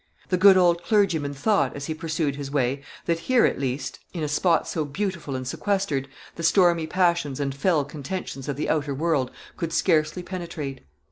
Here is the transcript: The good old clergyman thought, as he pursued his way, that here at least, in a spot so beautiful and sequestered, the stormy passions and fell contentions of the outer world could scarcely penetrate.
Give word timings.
The 0.29 0.35
good 0.37 0.57
old 0.57 0.81
clergyman 0.81 1.35
thought, 1.35 1.75
as 1.75 1.85
he 1.85 1.93
pursued 1.93 2.35
his 2.35 2.49
way, 2.49 2.81
that 3.05 3.19
here 3.19 3.45
at 3.45 3.59
least, 3.59 3.99
in 4.15 4.23
a 4.23 4.27
spot 4.27 4.67
so 4.67 4.83
beautiful 4.83 5.35
and 5.35 5.47
sequestered, 5.47 6.07
the 6.35 6.41
stormy 6.41 6.87
passions 6.87 7.39
and 7.39 7.53
fell 7.53 7.85
contentions 7.85 8.49
of 8.49 8.55
the 8.55 8.67
outer 8.67 8.95
world 8.95 9.29
could 9.57 9.71
scarcely 9.71 10.23
penetrate. 10.23 10.81